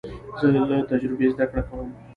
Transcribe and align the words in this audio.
زه 0.39 0.47
له 0.69 0.77
تجربې 0.91 1.27
زده 1.33 1.45
کړه 1.49 1.61
کوم. 1.67 1.87